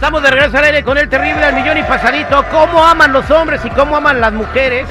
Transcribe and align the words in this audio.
Estamos 0.00 0.22
de 0.22 0.30
regreso 0.30 0.56
al 0.56 0.64
aire 0.64 0.82
con 0.82 0.96
el 0.96 1.10
terrible 1.10 1.44
al 1.44 1.54
millón 1.54 1.76
y 1.76 1.82
pasadito. 1.82 2.42
¿Cómo 2.50 2.82
aman 2.82 3.12
los 3.12 3.30
hombres 3.30 3.62
y 3.66 3.68
cómo 3.68 3.98
aman 3.98 4.18
las 4.18 4.32
mujeres? 4.32 4.88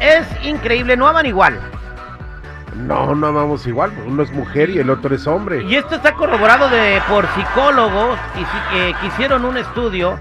Es 0.00 0.26
increíble, 0.42 0.96
no 0.96 1.06
aman 1.06 1.26
igual. 1.26 1.60
No, 2.74 3.14
no 3.14 3.26
amamos 3.26 3.66
igual. 3.66 3.92
Uno 4.06 4.22
es 4.22 4.32
mujer 4.32 4.70
y 4.70 4.78
el 4.78 4.88
otro 4.88 5.14
es 5.14 5.26
hombre. 5.26 5.62
Y 5.64 5.76
esto 5.76 5.96
está 5.96 6.14
corroborado 6.14 6.70
de, 6.70 7.02
por 7.06 7.26
psicólogos 7.34 8.18
y, 8.34 8.78
eh, 8.78 8.94
que 8.98 9.08
hicieron 9.08 9.44
un 9.44 9.58
estudio 9.58 10.18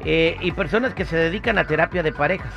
eh, 0.00 0.36
y 0.42 0.52
personas 0.52 0.92
que 0.92 1.06
se 1.06 1.16
dedican 1.16 1.56
a 1.56 1.64
terapia 1.64 2.02
de 2.02 2.12
parejas. 2.12 2.52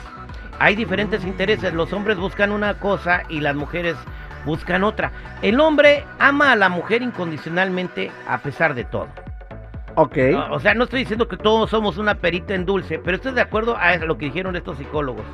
Hay 0.59 0.75
diferentes 0.75 1.23
intereses. 1.23 1.73
Los 1.73 1.93
hombres 1.93 2.17
buscan 2.17 2.51
una 2.51 2.73
cosa 2.73 3.23
y 3.29 3.39
las 3.39 3.55
mujeres 3.55 3.95
buscan 4.43 4.83
otra. 4.83 5.13
El 5.41 5.61
hombre 5.61 6.03
ama 6.19 6.51
a 6.51 6.57
la 6.57 6.67
mujer 6.67 7.01
incondicionalmente 7.01 8.11
a 8.27 8.39
pesar 8.39 8.73
de 8.73 8.83
todo. 8.83 9.07
Ok. 10.01 10.17
O 10.51 10.59
sea, 10.61 10.73
no 10.73 10.85
estoy 10.85 10.99
diciendo 11.01 11.27
que 11.27 11.35
todos 11.35 11.69
somos 11.69 11.97
una 11.97 12.15
perita 12.15 12.53
en 12.55 12.65
dulce, 12.65 12.99
pero 12.99 13.17
estoy 13.17 13.33
de 13.33 13.41
acuerdo 13.41 13.75
a 13.77 13.97
lo 13.97 14.17
que 14.17 14.27
dijeron 14.27 14.55
estos 14.55 14.77
psicólogos. 14.77 15.25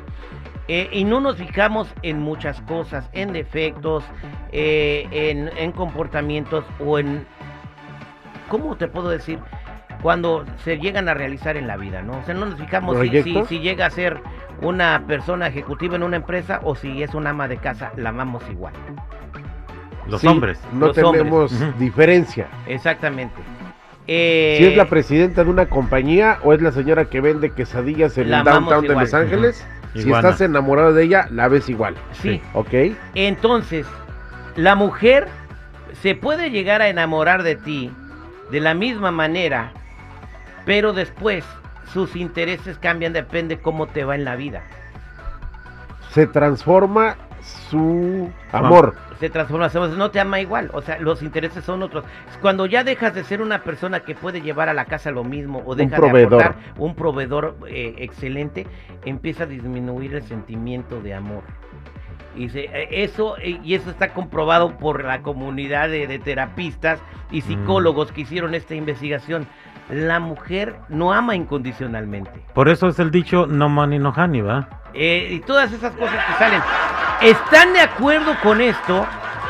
Eh, 0.66 0.88
y 0.90 1.04
no 1.04 1.20
nos 1.20 1.36
fijamos 1.36 1.86
en 2.02 2.18
muchas 2.18 2.60
cosas, 2.62 3.08
en 3.12 3.32
defectos, 3.32 4.02
eh, 4.50 5.06
en, 5.12 5.50
en 5.56 5.70
comportamientos 5.70 6.64
o 6.84 6.98
en... 6.98 7.24
¿Cómo 8.48 8.74
te 8.76 8.88
puedo 8.88 9.08
decir? 9.08 9.38
Cuando 10.02 10.44
se 10.64 10.78
llegan 10.78 11.08
a 11.08 11.14
realizar 11.14 11.56
en 11.56 11.68
la 11.68 11.76
vida, 11.76 12.02
¿no? 12.02 12.18
O 12.18 12.22
sea, 12.24 12.34
no 12.34 12.46
nos 12.46 12.58
fijamos 12.58 12.96
si, 12.96 13.02
si, 13.04 13.08
¿Proyectos? 13.08 13.48
si 13.48 13.60
llega 13.60 13.86
a 13.86 13.90
ser 13.90 14.20
una 14.62 15.04
persona 15.06 15.46
ejecutiva 15.46 15.94
en 15.94 16.02
una 16.02 16.16
empresa 16.16 16.60
o 16.64 16.74
si 16.74 17.04
es 17.04 17.14
una 17.14 17.30
ama 17.30 17.46
de 17.46 17.58
casa, 17.58 17.92
la 17.96 18.08
amamos 18.08 18.42
igual. 18.50 18.74
Los 20.08 20.20
Sí, 20.20 20.26
hombres. 20.26 20.60
No 20.72 20.86
Los 20.88 20.96
tenemos 20.96 21.78
diferencia. 21.78 22.48
Exactamente. 22.66 23.40
Eh, 24.08 24.56
Si 24.58 24.66
es 24.66 24.76
la 24.76 24.86
presidenta 24.86 25.44
de 25.44 25.50
una 25.50 25.66
compañía 25.66 26.38
o 26.44 26.52
es 26.52 26.62
la 26.62 26.72
señora 26.72 27.06
que 27.06 27.20
vende 27.20 27.50
quesadillas 27.50 28.16
en 28.18 28.32
el 28.32 28.44
downtown 28.44 28.86
de. 28.86 28.94
Los 28.94 29.14
Ángeles, 29.14 29.66
si 29.94 30.10
estás 30.12 30.40
enamorado 30.40 30.92
de 30.92 31.04
ella, 31.04 31.26
la 31.30 31.48
ves 31.48 31.68
igual. 31.68 31.94
sí. 32.12 32.40
¿Ok? 32.54 32.72
Entonces, 33.14 33.86
la 34.54 34.74
mujer 34.74 35.28
se 36.02 36.14
puede 36.14 36.50
llegar 36.50 36.82
a 36.82 36.88
enamorar 36.88 37.42
de 37.42 37.56
ti 37.56 37.90
de 38.50 38.60
la 38.60 38.74
misma 38.74 39.10
manera, 39.10 39.72
pero 40.64 40.92
después 40.92 41.44
sus 41.92 42.14
intereses 42.16 42.78
cambian, 42.78 43.12
depende 43.12 43.58
cómo 43.58 43.86
te 43.86 44.04
va 44.04 44.14
en 44.14 44.24
la 44.24 44.36
vida. 44.36 44.62
Se 46.12 46.26
transforma 46.26 47.16
su 47.46 48.30
amor. 48.52 48.94
Se 49.20 49.30
transforma, 49.30 49.68
no 49.96 50.10
te 50.10 50.20
ama 50.20 50.40
igual, 50.40 50.70
o 50.74 50.82
sea, 50.82 50.98
los 50.98 51.22
intereses 51.22 51.64
son 51.64 51.82
otros. 51.82 52.04
Cuando 52.42 52.66
ya 52.66 52.84
dejas 52.84 53.14
de 53.14 53.24
ser 53.24 53.40
una 53.40 53.62
persona 53.62 54.00
que 54.00 54.14
puede 54.14 54.42
llevar 54.42 54.68
a 54.68 54.74
la 54.74 54.84
casa 54.84 55.10
lo 55.10 55.24
mismo 55.24 55.62
o 55.64 55.74
deja 55.74 55.96
proveedor. 55.96 56.38
de 56.38 56.44
aportar 56.44 56.74
un 56.76 56.94
proveedor 56.94 57.56
eh, 57.68 57.94
excelente, 57.98 58.66
empieza 59.04 59.44
a 59.44 59.46
disminuir 59.46 60.14
el 60.14 60.22
sentimiento 60.22 61.00
de 61.00 61.14
amor. 61.14 61.42
Y 62.36 62.50
se- 62.50 62.64
eh, 62.66 62.88
eso 63.04 63.38
eh, 63.38 63.58
y 63.64 63.74
eso 63.74 63.88
está 63.88 64.12
comprobado 64.12 64.76
por 64.76 65.02
la 65.04 65.22
comunidad 65.22 65.88
de, 65.88 66.06
de 66.06 66.18
terapistas 66.18 67.00
y 67.30 67.40
psicólogos 67.40 68.12
que 68.12 68.20
hicieron 68.22 68.54
esta 68.54 68.74
investigación. 68.74 69.46
La 69.88 70.18
mujer 70.20 70.76
no 70.90 71.12
ama 71.12 71.36
incondicionalmente. 71.36 72.42
Por 72.52 72.68
eso 72.68 72.88
es 72.88 72.98
el 72.98 73.10
dicho 73.10 73.46
no 73.46 73.68
money 73.70 73.98
no 74.00 74.10
honey, 74.10 74.40
¿va? 74.42 74.68
Eh, 74.92 75.28
y 75.30 75.40
todas 75.40 75.72
esas 75.72 75.92
cosas 75.94 76.16
que 76.26 76.32
salen. 76.34 76.60
¿Están 77.26 77.72
de 77.72 77.80
acuerdo 77.80 78.36
con 78.40 78.60
esto? 78.60 79.04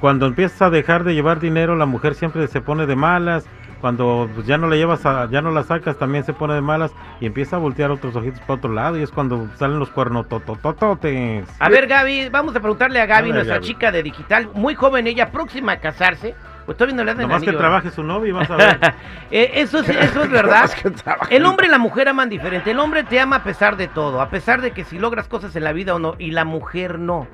cuando 0.00 0.24
empiezas 0.24 0.62
a 0.62 0.70
dejar 0.70 1.04
de 1.04 1.12
llevar 1.12 1.38
dinero, 1.38 1.76
la 1.76 1.84
mujer 1.84 2.14
siempre 2.14 2.46
se 2.46 2.62
pone 2.62 2.86
de 2.86 2.96
malas. 2.96 3.44
Cuando 3.80 4.28
pues, 4.34 4.46
ya 4.46 4.56
no 4.58 4.68
la 4.68 4.76
llevas, 4.76 5.04
a- 5.06 5.28
ya 5.30 5.42
no 5.42 5.50
la 5.50 5.62
sacas, 5.62 5.96
también 5.98 6.24
se 6.24 6.32
pone 6.32 6.54
de 6.54 6.60
malas 6.62 6.92
y 7.20 7.26
empieza 7.26 7.56
a 7.56 7.58
voltear 7.58 7.90
otros 7.90 8.16
ojitos 8.16 8.40
para 8.40 8.54
otro 8.54 8.72
lado 8.72 8.96
y 8.98 9.02
es 9.02 9.10
cuando 9.10 9.48
salen 9.56 9.78
los 9.78 9.90
cuernos 9.90 10.28
tototototes. 10.28 11.46
A 11.60 11.68
ver, 11.68 11.86
Gaby, 11.86 12.28
vamos 12.30 12.54
a 12.56 12.60
preguntarle 12.60 13.00
a 13.00 13.06
Gaby, 13.06 13.20
A 13.20 13.22
ver, 13.24 13.34
nuestra 13.34 13.54
Gaby. 13.56 13.66
chica 13.66 13.92
de 13.92 14.02
digital, 14.02 14.48
muy 14.54 14.74
joven 14.74 15.06
ella, 15.06 15.30
próxima 15.30 15.72
a 15.72 15.76
casarse. 15.80 16.34
Pues 16.64 16.76
todavía 16.76 16.96
no 16.96 17.04
le 17.04 17.12
dan 17.12 17.20
el 17.20 17.28
Nomás 17.28 17.42
que 17.44 17.52
trabaje 17.52 17.90
su 17.90 18.02
novio 18.02 18.26
y 18.30 18.32
vas 18.32 18.50
a 18.50 18.56
ver. 18.56 18.94
Eh, 19.30 19.52
eso, 19.54 19.84
sí- 19.84 19.92
eso 19.96 20.24
es 20.24 20.30
verdad. 20.30 20.64
Es. 20.84 21.04
El 21.30 21.44
hombre 21.46 21.68
y 21.68 21.70
la 21.70 21.78
mujer 21.78 22.08
aman 22.08 22.28
diferente. 22.28 22.72
El 22.72 22.80
hombre 22.80 23.04
te 23.04 23.20
ama 23.20 23.36
a 23.36 23.42
pesar 23.44 23.76
de 23.76 23.86
todo, 23.86 24.20
a 24.20 24.30
pesar 24.30 24.60
de 24.62 24.72
que 24.72 24.82
si 24.84 24.98
logras 24.98 25.28
cosas 25.28 25.54
en 25.54 25.62
la 25.62 25.72
vida 25.72 25.94
o 25.94 26.00
no, 26.00 26.14
y 26.18 26.32
la 26.32 26.44
mujer 26.44 26.98
no. 26.98 27.28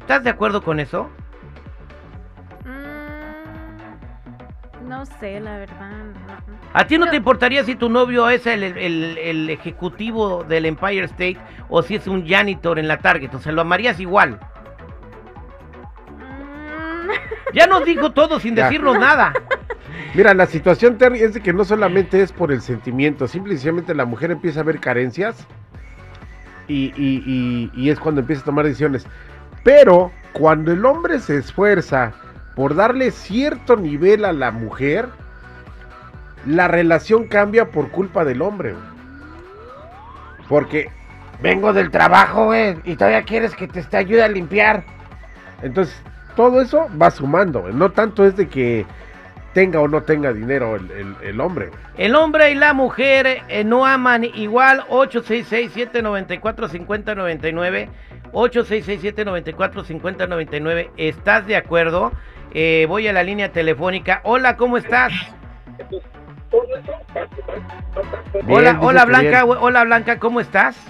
¿Estás 0.00 0.24
de 0.24 0.30
acuerdo 0.30 0.62
con 0.62 0.80
eso? 0.80 1.10
No 4.88 5.04
sé, 5.06 5.38
la 5.40 5.58
verdad. 5.58 5.90
no. 5.90 6.58
¿A 6.72 6.86
ti 6.86 6.96
no 6.96 7.02
Pero- 7.04 7.10
te 7.12 7.16
importaría 7.16 7.64
si 7.64 7.74
tu 7.74 7.88
novio 7.88 8.28
es 8.28 8.46
el, 8.46 8.62
el- 8.62 9.18
el 9.18 9.50
ejecutivo 9.50 10.44
del 10.44 10.66
Empire 10.66 11.04
State 11.04 11.38
o 11.68 11.82
si 11.82 11.94
es 11.96 12.06
un 12.06 12.26
janitor 12.26 12.78
en 12.78 12.88
la 12.88 12.98
Target? 12.98 13.34
O 13.34 13.38
sea, 13.38 13.52
lo 13.52 13.60
amarías 13.62 14.00
igual. 14.00 14.38
Mm, 16.08 17.10
Ya 17.54 17.66
nos 17.66 17.84
dijo 17.84 18.12
todo 18.12 18.38
sin 18.40 18.54
Ya. 18.54 18.64
decirnos 18.64 18.98
nada. 18.98 19.32
Mira, 20.14 20.34
la 20.34 20.46
situación, 20.46 20.96
Terry, 20.98 21.20
es 21.20 21.34
de 21.34 21.40
que 21.40 21.52
no 21.52 21.64
solamente 21.64 22.22
es 22.22 22.32
por 22.32 22.50
el 22.52 22.60
sentimiento, 22.62 23.26
simplemente 23.28 23.94
la 23.94 24.04
mujer 24.04 24.30
empieza 24.30 24.60
a 24.60 24.62
ver 24.62 24.80
carencias 24.80 25.46
y, 26.66 26.92
y- 26.96 27.22
y- 27.26 27.70
y 27.74 27.90
es 27.90 27.98
cuando 28.00 28.20
empieza 28.20 28.42
a 28.42 28.44
tomar 28.46 28.64
decisiones. 28.64 29.06
Pero 29.64 30.10
cuando 30.32 30.72
el 30.72 30.84
hombre 30.84 31.18
se 31.18 31.36
esfuerza 31.38 32.12
por 32.58 32.74
darle 32.74 33.12
cierto 33.12 33.76
nivel 33.76 34.24
a 34.24 34.32
la 34.32 34.50
mujer, 34.50 35.08
la 36.44 36.66
relación 36.66 37.28
cambia 37.28 37.66
por 37.66 37.92
culpa 37.92 38.24
del 38.24 38.42
hombre. 38.42 38.74
Porque 40.48 40.90
vengo 41.40 41.72
del 41.72 41.92
trabajo, 41.92 42.46
güey, 42.46 42.74
y 42.82 42.96
todavía 42.96 43.22
quieres 43.22 43.54
que 43.54 43.68
te, 43.68 43.96
ayude 43.96 44.24
a 44.24 44.28
limpiar. 44.28 44.82
Entonces, 45.62 46.02
todo 46.34 46.60
eso 46.60 46.88
va 47.00 47.12
sumando. 47.12 47.68
No 47.68 47.92
tanto 47.92 48.26
es 48.26 48.36
de 48.36 48.48
que 48.48 48.84
tenga 49.52 49.78
o 49.78 49.86
no 49.86 50.02
tenga 50.02 50.32
dinero 50.32 50.74
el, 50.74 51.40
hombre. 51.40 51.70
El 51.96 52.16
hombre 52.16 52.50
y 52.50 52.56
la 52.56 52.72
mujer 52.72 53.44
eh, 53.46 53.62
no 53.62 53.86
aman 53.86 54.24
igual. 54.24 54.84
866-794-5099. 54.88 57.88
866-794-5099. 58.32 60.90
¿Estás 60.96 61.46
de 61.46 61.56
acuerdo? 61.56 62.12
Eh, 62.52 62.86
voy 62.88 63.06
a 63.08 63.12
la 63.12 63.22
línea 63.22 63.52
telefónica. 63.52 64.22
Hola, 64.24 64.56
¿cómo 64.56 64.78
estás? 64.78 65.12
Bien, 68.32 68.46
hola, 68.48 68.78
hola 68.80 69.04
Blanca, 69.04 69.44
bien. 69.44 69.58
hola 69.60 69.84
Blanca, 69.84 70.18
¿cómo 70.18 70.40
estás? 70.40 70.82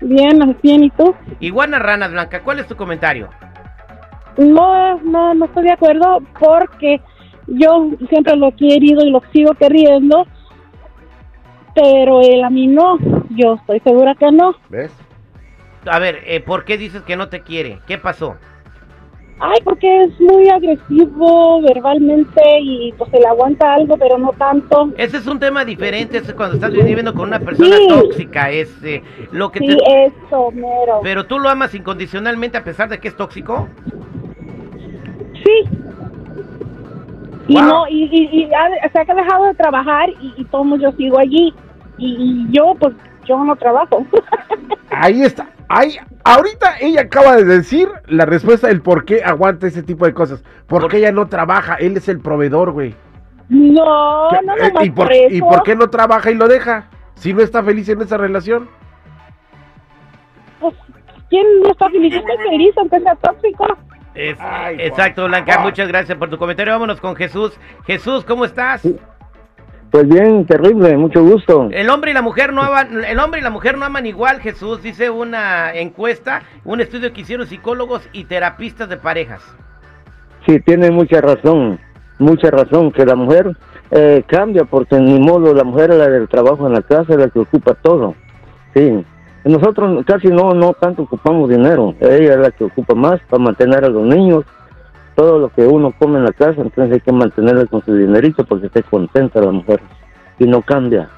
Bien, 0.00 0.56
bien, 0.62 0.84
¿y 0.84 0.90
tú? 0.90 1.12
Iguana 1.40 1.80
Ranas 1.80 2.12
Blanca, 2.12 2.42
¿cuál 2.42 2.60
es 2.60 2.68
tu 2.68 2.76
comentario? 2.76 3.28
No, 4.36 4.98
no, 4.98 5.34
no 5.34 5.46
estoy 5.46 5.64
de 5.64 5.72
acuerdo 5.72 6.22
porque 6.38 7.00
yo 7.48 7.90
siempre 8.08 8.36
lo 8.36 8.46
he 8.48 8.52
querido 8.52 9.04
y 9.04 9.10
lo 9.10 9.20
sigo 9.32 9.52
queriendo, 9.54 10.28
pero 11.74 12.20
él 12.20 12.44
a 12.44 12.50
mí 12.50 12.68
no. 12.68 12.98
Yo 13.30 13.54
estoy 13.54 13.80
segura 13.80 14.14
que 14.14 14.30
no. 14.30 14.54
¿Ves? 14.68 14.92
A 15.90 15.98
ver, 15.98 16.20
eh, 16.26 16.40
¿por 16.40 16.64
qué 16.64 16.76
dices 16.78 17.02
que 17.02 17.16
no 17.16 17.28
te 17.28 17.40
quiere? 17.42 17.80
¿Qué 17.86 17.98
pasó? 17.98 18.36
Ay, 19.40 19.60
porque 19.62 20.02
es 20.02 20.20
muy 20.20 20.48
agresivo 20.48 21.62
verbalmente 21.62 22.42
y 22.60 22.92
pues 22.98 23.08
se 23.12 23.20
le 23.20 23.26
aguanta 23.26 23.72
algo, 23.74 23.96
pero 23.96 24.18
no 24.18 24.32
tanto. 24.32 24.90
Ese 24.96 25.18
es 25.18 25.26
un 25.28 25.38
tema 25.38 25.64
diferente, 25.64 26.18
ese 26.18 26.32
es 26.32 26.34
cuando 26.34 26.56
estás 26.56 26.72
viviendo 26.72 27.14
con 27.14 27.28
una 27.28 27.38
persona 27.38 27.76
Sí. 27.76 27.86
tóxica, 27.88 28.50
es 28.50 28.82
eh, 28.82 29.00
lo 29.30 29.52
que 29.52 29.60
Sí, 29.60 29.66
te... 29.68 30.06
eso, 30.06 30.50
mero. 30.50 31.00
Pero 31.04 31.26
tú 31.26 31.38
lo 31.38 31.48
amas 31.48 31.72
incondicionalmente 31.74 32.58
a 32.58 32.64
pesar 32.64 32.88
de 32.88 32.98
que 32.98 33.06
es 33.08 33.16
tóxico. 33.16 33.68
Sí. 35.44 35.68
Y 37.46 37.54
no, 37.54 37.86
y, 37.88 38.04
y, 38.12 38.40
y 38.42 38.50
ha- 38.52 38.90
se 38.90 38.98
ha 39.00 39.14
dejado 39.14 39.44
de 39.44 39.54
trabajar 39.54 40.10
y, 40.20 40.34
y 40.36 40.44
todo 40.46 40.76
yo 40.78 40.90
sigo 40.92 41.18
allí. 41.18 41.54
Y, 41.96 42.46
y 42.48 42.52
yo, 42.52 42.74
pues, 42.78 42.94
yo 43.24 43.42
no 43.44 43.54
trabajo. 43.56 44.04
Ahí 44.90 45.22
está. 45.22 45.46
Ahí, 45.68 45.96
ahorita 46.24 46.78
ella 46.80 47.02
acaba 47.02 47.36
de 47.36 47.44
decir 47.44 47.88
la 48.06 48.24
respuesta 48.24 48.68
del 48.68 48.80
por 48.80 49.04
qué 49.04 49.22
aguanta 49.22 49.66
ese 49.66 49.82
tipo 49.82 50.06
de 50.06 50.14
cosas. 50.14 50.42
Porque 50.66 50.86
Por- 50.88 50.94
ella 50.96 51.12
no 51.12 51.26
trabaja, 51.28 51.74
él 51.74 51.96
es 51.96 52.08
el 52.08 52.20
proveedor, 52.20 52.72
güey. 52.72 52.94
no, 53.48 54.28
¿Qué- 54.30 54.46
no, 54.46 54.56
eh, 54.56 54.68
nomás 54.68 54.84
¿Y, 54.86 54.90
por, 54.90 55.06
por 55.06 55.12
eso. 55.12 55.34
¿Y 55.34 55.40
por 55.40 55.62
qué 55.62 55.76
no 55.76 55.90
trabaja 55.90 56.30
y 56.30 56.34
lo 56.34 56.48
deja? 56.48 56.86
Si 57.16 57.34
no 57.34 57.42
está 57.42 57.62
feliz 57.62 57.88
en 57.88 58.00
esa 58.00 58.16
relación. 58.16 58.68
Pues, 60.60 60.74
¿quién 61.28 61.46
no 61.62 61.70
está 61.70 61.88
feliz? 61.90 62.14
Estoy 62.14 62.36
feliz, 62.50 62.74
aunque 62.78 63.00
sea 63.00 63.14
tóxico. 63.16 63.66
Es- 64.14 64.38
Ay, 64.40 64.76
exacto, 64.80 65.26
Blanca, 65.26 65.58
muchas 65.60 65.86
gracias 65.88 66.16
por 66.18 66.28
tu 66.30 66.38
comentario. 66.38 66.72
Vámonos 66.72 67.00
con 67.00 67.14
Jesús. 67.14 67.58
Jesús, 67.86 68.24
¿cómo 68.24 68.44
estás? 68.44 68.86
Pues 69.90 70.06
bien, 70.06 70.44
terrible, 70.44 70.96
mucho 70.98 71.22
gusto. 71.22 71.68
El 71.70 71.88
hombre 71.88 72.10
y 72.10 72.14
la 72.14 72.20
mujer 72.20 72.52
no 72.52 72.62
aman, 72.62 73.04
el 73.04 73.18
hombre 73.18 73.40
y 73.40 73.42
la 73.42 73.50
mujer 73.50 73.78
no 73.78 73.86
aman 73.86 74.04
igual, 74.04 74.40
Jesús, 74.40 74.82
dice 74.82 75.08
una 75.08 75.72
encuesta, 75.74 76.42
un 76.64 76.80
estudio 76.80 77.12
que 77.12 77.22
hicieron 77.22 77.46
psicólogos 77.46 78.06
y 78.12 78.24
terapistas 78.24 78.90
de 78.90 78.98
parejas. 78.98 79.42
Sí, 80.46 80.60
tiene 80.60 80.90
mucha 80.90 81.22
razón, 81.22 81.80
mucha 82.18 82.50
razón 82.50 82.92
que 82.92 83.06
la 83.06 83.14
mujer 83.14 83.56
eh, 83.90 84.22
cambia 84.26 84.64
porque 84.64 84.98
ni 84.98 85.18
modo 85.18 85.54
la 85.54 85.64
mujer 85.64 85.90
es 85.90 85.96
la 85.96 86.08
del 86.08 86.28
trabajo 86.28 86.66
en 86.66 86.74
la 86.74 86.82
casa, 86.82 87.14
es 87.14 87.18
la 87.18 87.28
que 87.28 87.38
ocupa 87.38 87.72
todo. 87.74 88.14
Sí, 88.74 89.04
nosotros 89.44 90.04
casi 90.04 90.28
no 90.28 90.52
no 90.52 90.74
tanto 90.74 91.02
ocupamos 91.02 91.48
dinero, 91.48 91.94
ella 92.00 92.34
es 92.34 92.38
la 92.38 92.50
que 92.50 92.64
ocupa 92.64 92.94
más 92.94 93.20
para 93.30 93.42
mantener 93.42 93.84
a 93.84 93.88
los 93.88 94.04
niños, 94.04 94.44
todo 95.18 95.40
lo 95.40 95.48
que 95.48 95.66
uno 95.66 95.90
come 95.98 96.18
en 96.18 96.24
la 96.26 96.32
casa, 96.32 96.60
entonces 96.62 96.92
hay 96.94 97.00
que 97.00 97.10
mantenerla 97.10 97.66
con 97.66 97.84
su 97.84 97.92
dinerito 97.92 98.44
porque 98.44 98.66
esté 98.66 98.84
contenta 98.84 99.40
la 99.40 99.50
mujer 99.50 99.80
y 100.38 100.44
no 100.46 100.62
cambia. 100.62 101.10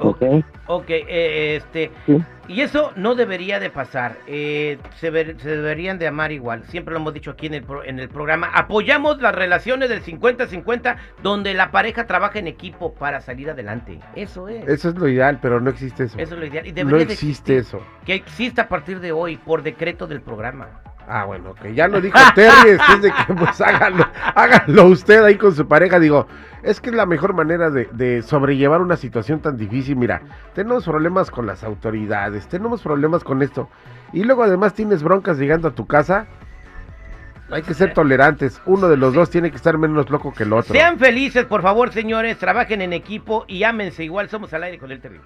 ¿Ok? 0.00 0.20
Ok, 0.66 0.90
eh, 0.90 1.56
este, 1.56 1.92
Sí. 2.06 2.18
y 2.48 2.60
eso 2.60 2.90
no 2.96 3.14
debería 3.14 3.60
de 3.60 3.70
pasar, 3.70 4.16
eh, 4.26 4.78
se, 4.96 5.10
ver- 5.10 5.36
se 5.40 5.48
deberían 5.50 5.98
de 6.00 6.08
amar 6.08 6.32
igual, 6.32 6.64
siempre 6.64 6.92
lo 6.92 6.98
hemos 6.98 7.14
dicho 7.14 7.30
aquí 7.30 7.46
en 7.46 7.54
el, 7.54 7.62
pro- 7.62 7.84
en 7.84 8.00
el 8.00 8.08
programa, 8.08 8.48
apoyamos 8.52 9.20
las 9.22 9.32
relaciones 9.34 9.88
del 9.88 10.02
50-50 10.02 10.96
donde 11.22 11.54
la 11.54 11.70
pareja 11.70 12.06
trabaja 12.08 12.40
en 12.40 12.48
equipo 12.48 12.94
para 12.94 13.20
salir 13.20 13.48
adelante, 13.50 14.00
eso 14.16 14.48
es, 14.48 14.66
Eso 14.68 14.88
es 14.88 14.96
lo 14.96 15.06
ideal, 15.08 15.38
pero 15.40 15.60
no 15.60 15.70
existe 15.70 16.04
eso. 16.04 16.18
eso 16.18 16.34
es 16.34 16.40
lo 16.40 16.46
ideal, 16.46 16.66
y 16.66 16.72
no 16.84 16.96
existe 16.96 17.58
eso. 17.58 17.80
que 18.04 18.14
exista 18.14 18.62
a 18.62 18.68
partir 18.68 18.98
de 18.98 19.12
hoy 19.12 19.36
por 19.36 19.62
decreto 19.62 20.06
del 20.08 20.20
programa. 20.20 20.68
Ah, 21.10 21.24
bueno, 21.24 21.54
que 21.54 21.74
ya 21.74 21.88
lo 21.88 22.00
dijo 22.02 22.18
Terry, 22.34 22.70
después 22.72 23.00
de 23.00 23.10
que 23.10 23.34
pues 23.34 23.60
hágalo, 23.62 24.06
hágalo 24.34 24.84
usted 24.86 25.24
ahí 25.24 25.36
con 25.36 25.54
su 25.54 25.66
pareja. 25.66 25.98
Digo, 25.98 26.26
es 26.62 26.80
que 26.80 26.90
es 26.90 26.96
la 26.96 27.06
mejor 27.06 27.32
manera 27.32 27.70
de, 27.70 27.88
de 27.92 28.22
sobrellevar 28.22 28.82
una 28.82 28.96
situación 28.96 29.40
tan 29.40 29.56
difícil. 29.56 29.96
Mira, 29.96 30.20
tenemos 30.54 30.84
problemas 30.84 31.30
con 31.30 31.46
las 31.46 31.64
autoridades, 31.64 32.46
tenemos 32.48 32.82
problemas 32.82 33.24
con 33.24 33.42
esto. 33.42 33.70
Y 34.12 34.24
luego 34.24 34.42
además 34.42 34.74
tienes 34.74 35.02
broncas 35.02 35.38
llegando 35.38 35.68
a 35.68 35.70
tu 35.70 35.86
casa. 35.86 36.26
Hay 37.50 37.62
que 37.62 37.72
ser 37.72 37.94
tolerantes. 37.94 38.60
Uno 38.66 38.88
de 38.88 38.98
los 38.98 39.14
dos 39.14 39.30
tiene 39.30 39.50
que 39.50 39.56
estar 39.56 39.78
menos 39.78 40.10
loco 40.10 40.34
que 40.34 40.42
el 40.42 40.52
otro. 40.52 40.74
Sean 40.74 40.98
felices, 40.98 41.46
por 41.46 41.62
favor, 41.62 41.90
señores, 41.90 42.36
trabajen 42.36 42.82
en 42.82 42.92
equipo 42.92 43.46
y 43.48 43.62
ámense 43.62 44.04
igual, 44.04 44.28
somos 44.28 44.52
al 44.52 44.64
aire 44.64 44.78
con 44.78 44.92
el 44.92 45.00
terrible. 45.00 45.24